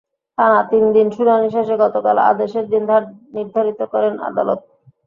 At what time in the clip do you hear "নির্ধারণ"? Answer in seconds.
3.35-3.75